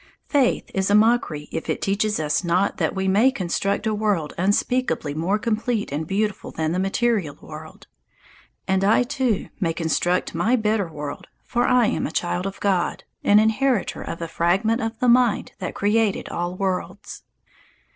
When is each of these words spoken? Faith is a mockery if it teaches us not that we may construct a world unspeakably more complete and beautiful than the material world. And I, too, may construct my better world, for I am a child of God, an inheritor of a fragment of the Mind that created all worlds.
Faith 0.29 0.71
is 0.73 0.89
a 0.89 0.95
mockery 0.95 1.47
if 1.51 1.69
it 1.69 1.79
teaches 1.79 2.19
us 2.19 2.43
not 2.43 2.77
that 2.77 2.95
we 2.95 3.07
may 3.07 3.29
construct 3.31 3.85
a 3.85 3.93
world 3.93 4.33
unspeakably 4.35 5.13
more 5.13 5.37
complete 5.37 5.91
and 5.91 6.07
beautiful 6.07 6.49
than 6.49 6.71
the 6.71 6.79
material 6.79 7.37
world. 7.39 7.85
And 8.67 8.83
I, 8.83 9.03
too, 9.03 9.49
may 9.59 9.73
construct 9.73 10.33
my 10.33 10.55
better 10.55 10.87
world, 10.91 11.27
for 11.43 11.67
I 11.67 11.85
am 11.85 12.07
a 12.07 12.11
child 12.11 12.47
of 12.47 12.59
God, 12.59 13.03
an 13.23 13.37
inheritor 13.37 14.01
of 14.01 14.23
a 14.23 14.27
fragment 14.27 14.81
of 14.81 14.97
the 14.97 15.07
Mind 15.07 15.51
that 15.59 15.75
created 15.75 16.29
all 16.29 16.55
worlds. 16.55 17.21